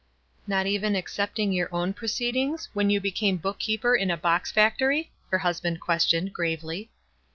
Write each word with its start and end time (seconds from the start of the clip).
"Not 0.47 0.65
even 0.65 0.95
excepting 0.95 1.51
your 1.53 1.69
own 1.71 1.93
proceedings, 1.93 2.69
when 2.73 2.89
you 2.89 2.99
became 2.99 3.37
book 3.37 3.59
keeper 3.59 3.95
in 3.95 4.09
a 4.09 4.17
box 4.17 4.51
fac 4.51 4.79
tory?" 4.79 5.11
her 5.29 5.37
husband 5.37 5.79
questioned, 5.79 6.33
gravely. 6.33 6.89